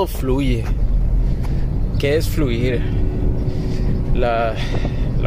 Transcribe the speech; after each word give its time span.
Todo 0.00 0.06
fluye. 0.06 0.64
¿Qué 1.98 2.16
es 2.16 2.26
fluir? 2.26 2.80
La, 4.14 4.54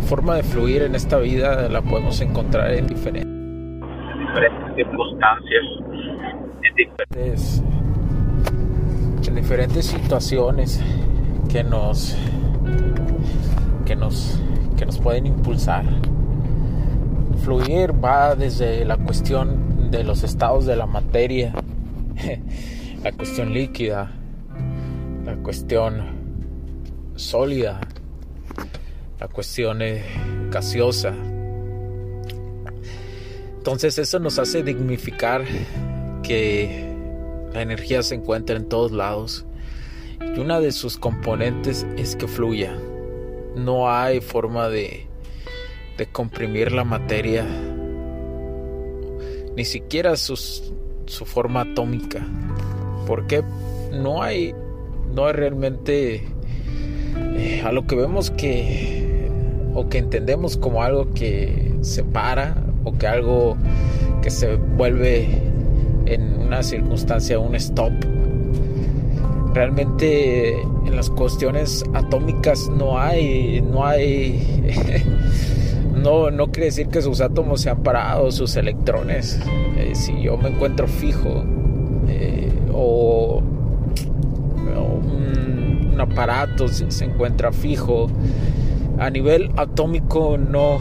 forma 0.00 0.36
de 0.36 0.42
fluir 0.42 0.80
en 0.80 0.94
esta 0.94 1.18
vida 1.18 1.68
la 1.68 1.82
podemos 1.82 2.18
encontrar 2.22 2.72
en 2.72 2.86
diferentes, 2.86 3.30
diferentes 4.18 4.74
circunstancias, 4.76 5.62
en 6.62 6.74
diferentes, 6.74 7.62
en 9.28 9.34
diferentes 9.34 9.84
situaciones 9.84 10.82
que 11.50 11.62
nos, 11.62 12.16
que 13.84 13.94
nos, 13.94 14.40
que 14.78 14.86
nos 14.86 14.98
pueden 14.98 15.26
impulsar. 15.26 15.84
Fluir 17.44 17.92
va 18.02 18.34
desde 18.36 18.86
la 18.86 18.96
cuestión 18.96 19.90
de 19.90 20.02
los 20.02 20.24
estados 20.24 20.64
de 20.64 20.76
la 20.76 20.86
materia, 20.86 21.52
la 23.04 23.12
cuestión 23.12 23.52
líquida, 23.52 24.10
la 24.14 24.21
cuestión 25.42 26.02
sólida, 27.16 27.80
la 29.20 29.28
cuestión 29.28 29.80
gaseosa. 30.50 31.14
Entonces 33.56 33.98
eso 33.98 34.18
nos 34.18 34.38
hace 34.38 34.62
dignificar 34.62 35.44
que 36.22 36.92
la 37.52 37.62
energía 37.62 38.02
se 38.02 38.14
encuentra 38.14 38.56
en 38.56 38.68
todos 38.68 38.92
lados 38.92 39.44
y 40.34 40.38
una 40.38 40.60
de 40.60 40.72
sus 40.72 40.96
componentes 40.96 41.86
es 41.96 42.16
que 42.16 42.26
fluya. 42.26 42.76
No 43.56 43.90
hay 43.90 44.20
forma 44.20 44.68
de, 44.68 45.06
de 45.98 46.06
comprimir 46.06 46.72
la 46.72 46.84
materia, 46.84 47.44
ni 49.54 49.64
siquiera 49.64 50.16
su 50.16 51.24
forma 51.26 51.60
atómica. 51.62 52.26
porque 53.06 53.44
No 53.92 54.22
hay 54.22 54.54
no 55.14 55.28
es 55.28 55.36
realmente 55.36 56.24
eh, 57.36 57.62
a 57.64 57.72
lo 57.72 57.86
que 57.86 57.96
vemos 57.96 58.30
que 58.30 59.28
o 59.74 59.88
que 59.88 59.98
entendemos 59.98 60.56
como 60.56 60.82
algo 60.82 61.12
que 61.14 61.74
se 61.82 62.04
para 62.04 62.56
o 62.84 62.92
que 62.92 63.06
algo 63.06 63.56
que 64.22 64.30
se 64.30 64.56
vuelve 64.56 65.28
en 66.06 66.38
una 66.38 66.62
circunstancia 66.62 67.38
un 67.38 67.54
stop. 67.54 67.92
Realmente 69.54 70.60
en 70.60 70.96
las 70.96 71.10
cuestiones 71.10 71.84
atómicas 71.94 72.68
no 72.68 72.98
hay 72.98 73.60
no 73.60 73.84
hay 73.86 74.62
no, 75.94 76.30
no 76.30 76.46
quiere 76.48 76.66
decir 76.66 76.88
que 76.88 77.02
sus 77.02 77.20
átomos 77.20 77.60
se 77.62 77.70
han 77.70 77.82
parado, 77.82 78.30
sus 78.30 78.56
electrones. 78.56 79.38
Eh, 79.76 79.94
si 79.94 80.22
yo 80.22 80.36
me 80.36 80.50
encuentro 80.50 80.86
fijo 80.86 81.44
eh, 82.08 82.50
o 82.72 83.42
se, 86.68 87.04
encuentra 87.04 87.52
fijo. 87.52 88.10
A 88.98 89.10
nivel 89.10 89.50
atómico 89.56 90.38
no, 90.38 90.78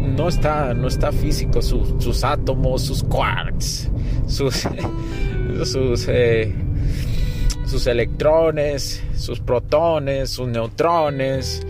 no, 0.00 0.28
está, 0.28 0.74
no 0.74 0.88
está 0.88 1.12
físico. 1.12 1.62
sus 1.62 2.24
átomos, 2.24 2.82
sus 2.82 3.02
quarks, 3.02 3.90
sus, 4.26 4.66
sus, 5.64 6.08
eh, 6.08 6.54
sus 7.66 7.86
electrones, 7.86 9.02
sus 9.16 9.40
protones, 9.40 10.30
sus 10.30 10.48
neutrones, 10.48 11.66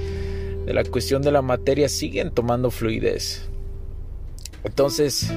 de 0.67 0.73
la 0.73 0.85
cuestión 0.85 1.23
de 1.23 1.33
la 1.33 1.43
materia 1.43 1.89
siguen 1.89 2.31
tomando 2.31 2.71
fluidez. 2.71 3.49
Entonces, 4.65 5.31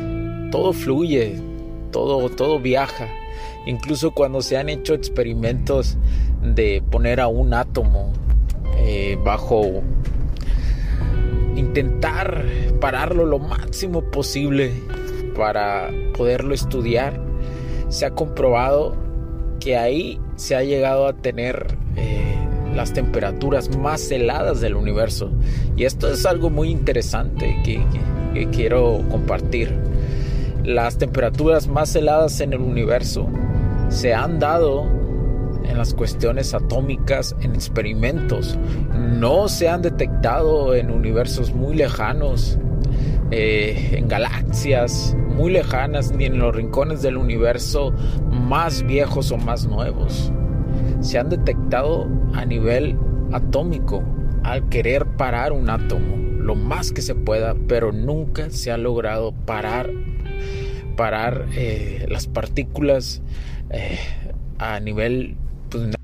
todo 0.51 0.71
fluye, 0.71 1.35
todo, 1.91 2.29
todo 2.29 2.59
viaja. 2.59 3.07
Incluso 3.65 4.11
cuando 4.11 4.41
se 4.41 4.57
han 4.57 4.69
hecho 4.69 4.93
experimentos 4.93 5.97
de 6.41 6.83
poner 6.89 7.19
a 7.19 7.27
un 7.27 7.53
átomo 7.53 8.13
eh, 8.77 9.17
bajo 9.23 9.81
intentar 11.55 12.45
pararlo 12.79 13.25
lo 13.25 13.39
máximo 13.39 14.01
posible 14.11 14.71
para 15.35 15.89
poderlo 16.15 16.53
estudiar, 16.53 17.19
se 17.89 18.05
ha 18.05 18.11
comprobado 18.11 18.95
que 19.59 19.77
ahí 19.77 20.19
se 20.35 20.55
ha 20.55 20.63
llegado 20.63 21.07
a 21.07 21.13
tener 21.13 21.67
eh, 21.95 22.35
las 22.75 22.93
temperaturas 22.93 23.75
más 23.77 24.09
heladas 24.11 24.61
del 24.61 24.75
universo. 24.75 25.31
Y 25.75 25.85
esto 25.85 26.11
es 26.11 26.25
algo 26.25 26.49
muy 26.49 26.69
interesante 26.69 27.59
que 27.63 28.49
quiero 28.51 29.01
compartir. 29.09 29.73
Las 30.63 30.97
temperaturas 30.97 31.67
más 31.67 31.95
heladas 31.95 32.39
en 32.41 32.53
el 32.53 32.59
universo 32.59 33.27
se 33.89 34.13
han 34.13 34.39
dado 34.39 34.96
en 35.69 35.77
las 35.77 35.93
cuestiones 35.93 36.53
atómicas 36.53 37.35
en 37.41 37.53
experimentos. 37.53 38.57
No 38.97 39.47
se 39.47 39.69
han 39.69 39.81
detectado 39.81 40.75
en 40.75 40.91
universos 40.91 41.53
muy 41.53 41.75
lejanos, 41.75 42.57
eh, 43.31 43.91
en 43.93 44.07
galaxias 44.07 45.15
muy 45.35 45.51
lejanas, 45.51 46.11
ni 46.11 46.25
en 46.25 46.39
los 46.39 46.55
rincones 46.55 47.01
del 47.01 47.17
universo 47.17 47.93
más 48.31 48.83
viejos 48.83 49.31
o 49.31 49.37
más 49.37 49.67
nuevos. 49.67 50.31
Se 51.01 51.19
han 51.19 51.29
detectado 51.29 52.07
a 52.33 52.45
nivel 52.45 52.97
atómico 53.31 54.03
al 54.43 54.69
querer 54.69 55.05
parar 55.05 55.51
un 55.51 55.69
átomo 55.69 56.17
lo 56.47 56.55
más 56.55 56.93
que 56.93 57.01
se 57.01 57.13
pueda, 57.13 57.55
pero 57.67 57.91
nunca 57.91 58.49
se 58.49 58.71
ha 58.71 58.77
logrado 58.77 59.33
parar 59.33 59.91
parar 60.95 61.45
eh, 61.55 62.05
las 62.09 62.27
partículas 62.27 63.21
eh, 63.69 63.99
a 64.57 64.79
nivel 64.79 65.35
pues, 65.69 65.97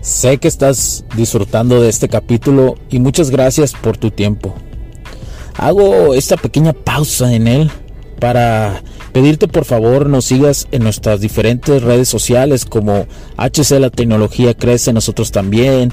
Sé 0.00 0.38
que 0.38 0.48
estás 0.48 1.04
disfrutando 1.16 1.80
de 1.80 1.88
este 1.88 2.08
capítulo 2.08 2.76
y 2.90 2.98
muchas 2.98 3.30
gracias 3.30 3.72
por 3.72 3.96
tu 3.96 4.10
tiempo. 4.10 4.54
Hago 5.56 6.14
esta 6.14 6.36
pequeña 6.36 6.72
pausa 6.72 7.32
en 7.34 7.46
él 7.46 7.70
para 8.18 8.82
pedirte 9.12 9.48
por 9.48 9.64
favor 9.64 10.08
nos 10.08 10.24
sigas 10.26 10.68
en 10.70 10.82
nuestras 10.82 11.20
diferentes 11.20 11.82
redes 11.82 12.08
sociales 12.08 12.64
como 12.64 13.06
HC 13.36 13.78
La 13.78 13.90
Tecnología 13.90 14.54
Crece, 14.54 14.92
nosotros 14.92 15.32
también, 15.32 15.92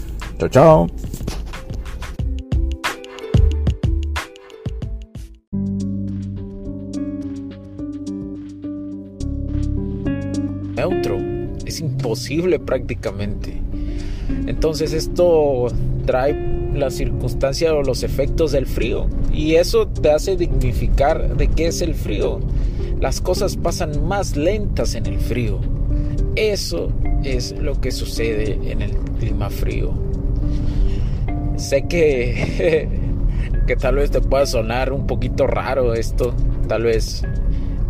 Chao, 0.41 0.49
chao. 0.49 0.87
Neutro 10.75 11.19
es 11.63 11.79
imposible 11.79 12.57
prácticamente. 12.57 13.61
Entonces 14.47 14.93
esto 14.93 15.67
trae 16.07 16.33
la 16.73 16.89
circunstancia 16.89 17.75
o 17.75 17.83
los 17.83 18.01
efectos 18.01 18.51
del 18.51 18.65
frío. 18.65 19.05
Y 19.31 19.55
eso 19.55 19.87
te 19.89 20.09
hace 20.09 20.37
dignificar 20.37 21.37
de 21.37 21.49
qué 21.49 21.67
es 21.67 21.83
el 21.83 21.93
frío. 21.93 22.39
Las 22.99 23.21
cosas 23.21 23.57
pasan 23.57 24.07
más 24.07 24.35
lentas 24.35 24.95
en 24.95 25.05
el 25.05 25.19
frío. 25.19 25.59
Eso 26.35 26.91
es 27.23 27.51
lo 27.59 27.79
que 27.79 27.91
sucede 27.91 28.57
en 28.71 28.81
el 28.81 28.97
clima 29.19 29.51
frío. 29.51 30.10
Sé 31.61 31.83
que, 31.83 32.89
que 33.67 33.75
tal 33.75 33.95
vez 33.95 34.09
te 34.09 34.19
pueda 34.19 34.47
sonar 34.47 34.91
un 34.91 35.05
poquito 35.05 35.45
raro 35.45 35.93
esto. 35.93 36.33
Tal 36.67 36.83
vez 36.83 37.21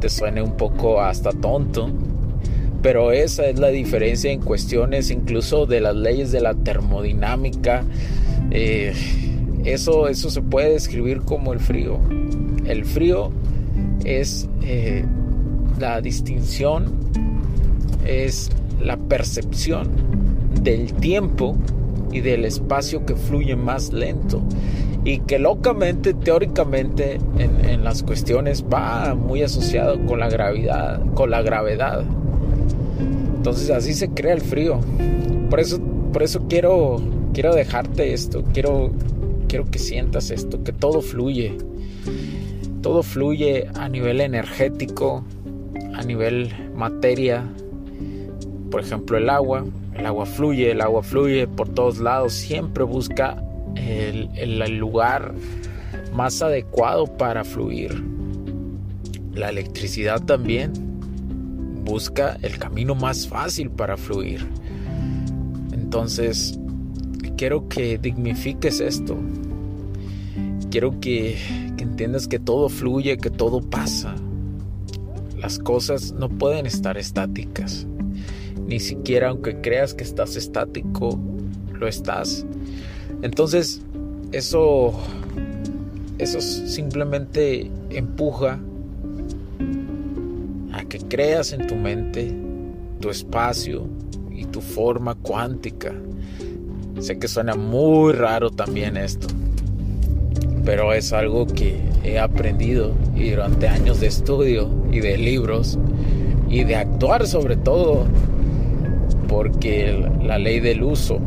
te 0.01 0.09
suene 0.09 0.41
un 0.41 0.57
poco 0.57 1.01
hasta 1.01 1.31
tonto. 1.31 1.89
Pero 2.81 3.13
esa 3.13 3.45
es 3.45 3.59
la 3.59 3.69
diferencia 3.69 4.29
en 4.29 4.41
cuestiones 4.41 5.09
incluso 5.09 5.67
de 5.67 5.79
las 5.79 5.95
leyes 5.95 6.33
de 6.33 6.41
la 6.41 6.53
termodinámica. 6.53 7.85
Eh, 8.51 8.93
eso, 9.63 10.09
eso 10.09 10.29
se 10.29 10.41
puede 10.41 10.73
describir 10.73 11.21
como 11.21 11.53
el 11.53 11.61
frío. 11.61 11.97
El 12.65 12.83
frío 12.83 13.31
es 14.03 14.49
eh, 14.63 15.05
la 15.79 16.01
distinción, 16.01 16.93
es 18.05 18.49
la 18.81 18.97
percepción 18.97 19.89
del 20.61 20.91
tiempo 20.93 21.55
y 22.11 22.21
del 22.21 22.45
espacio 22.45 23.05
que 23.05 23.15
fluye 23.15 23.55
más 23.55 23.93
lento 23.93 24.41
y 25.03 25.19
que 25.19 25.39
locamente, 25.39 26.13
teóricamente, 26.13 27.19
en, 27.37 27.83
las 27.83 28.03
cuestiones 28.03 28.63
va 28.71 29.15
muy 29.15 29.41
asociado 29.41 29.99
con 30.05 30.19
la 30.19 30.29
gravedad, 30.29 31.01
con 31.15 31.31
la 31.31 31.41
gravedad. 31.41 32.05
Entonces 33.37 33.71
así 33.71 33.93
se 33.93 34.09
crea 34.09 34.33
el 34.33 34.41
frío. 34.41 34.79
Por 35.49 35.59
eso, 35.59 35.81
por 36.13 36.21
eso 36.21 36.45
quiero, 36.47 37.01
quiero 37.33 37.55
dejarte 37.55 38.13
esto, 38.13 38.43
quiero, 38.53 38.91
quiero 39.47 39.65
que 39.71 39.79
sientas 39.79 40.29
esto, 40.29 40.63
que 40.63 40.71
todo 40.71 41.01
fluye. 41.01 41.57
Todo 42.83 43.01
fluye 43.01 43.67
a 43.73 43.89
nivel 43.89 44.21
energético, 44.21 45.23
a 45.95 46.03
nivel 46.03 46.53
materia. 46.75 47.43
Por 48.69 48.81
ejemplo, 48.81 49.17
el 49.17 49.29
agua. 49.29 49.65
El 49.93 50.05
agua 50.05 50.25
fluye, 50.25 50.71
el 50.71 50.81
agua 50.81 51.03
fluye 51.03 51.47
por 51.47 51.69
todos 51.69 51.99
lados. 51.99 52.33
Siempre 52.33 52.83
busca 52.83 53.43
el, 53.75 54.77
lugar 54.77 55.33
más 56.13 56.41
adecuado 56.41 57.05
para 57.05 57.43
fluir. 57.43 58.03
La 59.33 59.49
electricidad 59.49 60.21
también 60.21 60.73
busca 61.83 62.37
el 62.41 62.57
camino 62.57 62.95
más 62.95 63.27
fácil 63.27 63.69
para 63.69 63.97
fluir. 63.97 64.47
Entonces, 65.71 66.59
quiero 67.37 67.67
que 67.67 67.97
dignifiques 67.97 68.79
esto. 68.79 69.17
Quiero 70.69 70.99
que, 70.99 71.37
entiendas 71.77 72.27
que 72.27 72.39
todo 72.39 72.69
fluye, 72.69 73.17
que 73.17 73.29
todo 73.29 73.61
pasa. 73.61 74.15
Las 75.37 75.59
cosas 75.59 76.13
no 76.13 76.29
pueden 76.29 76.65
estar 76.65 76.97
estáticas. 76.97 77.87
Ni 78.71 78.79
siquiera 78.79 79.29
aunque 79.29 79.61
creas 79.61 79.93
que 79.93 80.03
estás 80.03 80.35
estático, 80.35 81.19
lo 81.73 81.87
estás. 81.87 82.45
Entonces, 83.21 83.81
eso, 84.31 84.93
eso 86.17 86.41
simplemente 86.41 87.69
empuja 87.91 88.59
que 90.91 90.99
creas 90.99 91.53
en 91.53 91.67
tu 91.67 91.75
mente 91.75 92.35
tu 92.99 93.09
espacio 93.09 93.87
y 94.29 94.43
tu 94.43 94.59
forma 94.59 95.15
cuántica. 95.15 95.93
Sé 96.99 97.17
que 97.17 97.29
suena 97.29 97.55
muy 97.55 98.11
raro 98.11 98.51
también 98.51 98.97
esto, 98.97 99.27
pero 100.65 100.91
es 100.91 101.13
algo 101.13 101.47
que 101.47 101.79
he 102.03 102.19
aprendido 102.19 102.93
y 103.15 103.29
durante 103.29 103.69
años 103.69 104.01
de 104.01 104.07
estudio 104.07 104.69
y 104.91 104.99
de 104.99 105.17
libros 105.17 105.79
y 106.49 106.65
de 106.65 106.75
actuar 106.75 107.25
sobre 107.25 107.55
todo, 107.55 108.05
porque 109.31 109.97
la 110.21 110.37
ley 110.37 110.59
del 110.59 110.83
uso 110.83 111.19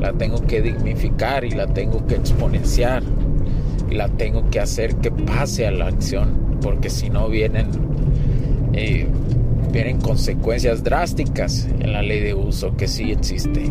la 0.00 0.14
tengo 0.14 0.40
que 0.46 0.62
dignificar 0.62 1.44
y 1.44 1.50
la 1.50 1.66
tengo 1.66 2.06
que 2.06 2.14
exponenciar 2.14 3.02
y 3.90 3.94
la 3.94 4.08
tengo 4.08 4.48
que 4.48 4.60
hacer 4.60 4.96
que 4.96 5.10
pase 5.10 5.66
a 5.66 5.70
la 5.70 5.88
acción, 5.88 6.58
porque 6.62 6.88
si 6.88 7.10
no 7.10 7.28
vienen 7.28 7.68
eh, 8.72 9.06
vienen 9.70 10.00
consecuencias 10.00 10.82
drásticas 10.82 11.68
en 11.80 11.92
la 11.92 12.00
ley 12.00 12.20
de 12.20 12.32
uso 12.32 12.74
que 12.76 12.88
sí 12.88 13.12
existe. 13.12 13.70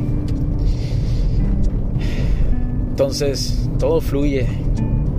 Entonces, 2.90 3.68
todo 3.80 4.02
fluye, 4.02 4.46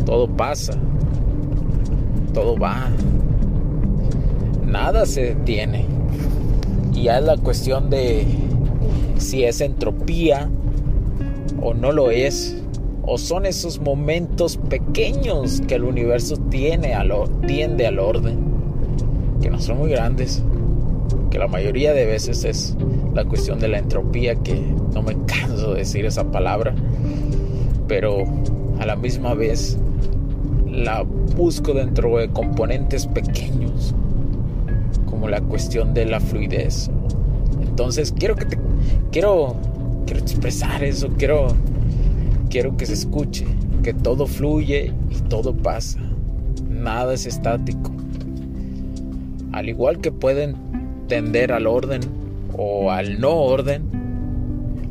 todo 0.07 0.29
pasa, 0.29 0.75
todo 2.33 2.57
va, 2.57 2.89
nada 4.65 5.07
se 5.07 5.35
detiene. 5.35 5.87
Y 6.95 7.03
ya 7.03 7.19
es 7.19 7.25
la 7.25 7.37
cuestión 7.37 7.91
de 7.91 8.25
si 9.19 9.45
es 9.45 9.61
entropía 9.61 10.49
o 11.63 11.75
no 11.75 11.93
lo 11.93 12.11
es, 12.11 12.57
o 13.07 13.19
son 13.19 13.47
esos 13.47 13.81
momentos 13.81 14.57
pequeños 14.57 15.61
que 15.67 15.75
el 15.75 15.85
universo 15.85 16.37
tiene 16.51 16.95
tiende 17.47 17.87
al 17.87 17.99
orden 17.99 18.55
que 19.45 19.51
no 19.51 19.61
son 19.61 19.77
muy 19.77 19.91
grandes, 19.91 20.43
que 21.31 21.39
la 21.39 21.49
mayoría 21.49 21.93
de 21.93 22.07
veces 22.07 22.45
es 22.45 22.75
la 23.13 23.27
cuestión 23.27 23.61
de 23.61 23.69
la 23.69 23.79
entropía, 23.79 24.37
que 24.37 24.55
no 24.95 25.03
me 25.03 25.17
canso 25.27 25.73
de 25.73 25.81
decir 25.81 26.07
esa 26.07 26.25
palabra, 26.25 26.75
pero 27.87 28.25
a 28.81 28.87
la 28.87 28.97
misma 28.97 29.35
vez 29.35 29.77
la 30.67 31.03
busco 31.03 31.75
dentro 31.75 32.17
de 32.17 32.31
componentes 32.31 33.07
pequeños, 33.07 33.95
como 35.15 35.29
la 35.29 35.41
cuestión 35.41 35.95
de 35.95 36.07
la 36.07 36.19
fluidez. 36.19 36.91
Entonces 37.63 38.13
quiero 38.13 38.35
que 38.35 38.47
te 38.47 38.59
quiero 39.13 39.55
quiero 40.07 40.21
expresar 40.21 40.83
eso, 40.83 41.09
quiero 41.17 41.49
quiero 42.51 42.77
que 42.77 42.85
se 42.85 42.95
escuche, 42.95 43.47
que 43.85 43.95
todo 43.95 44.27
fluye 44.27 44.93
y 45.11 45.21
todo 45.29 45.55
pasa. 45.55 46.01
Nada 46.69 47.15
es 47.15 47.27
estático 47.27 47.95
al 49.55 49.69
igual 49.69 50.01
que 50.01 50.11
pueden 50.11 50.57
tender 51.07 51.53
al 51.53 51.69
orden 51.69 52.01
o 52.59 52.91
al 52.91 53.21
no 53.21 53.37
orden, 53.37 53.85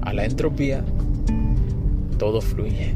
a 0.01 0.13
la 0.13 0.23
entropía, 0.23 0.85
todo 2.17 2.39
fluye. 2.39 2.95